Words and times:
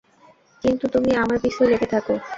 কিন্তু 0.63 0.85
তুমি 0.87 1.11
আমার 1.15 1.37
পিছে 1.43 1.63
লেগে 1.65 1.87
থাকো? 1.93 2.13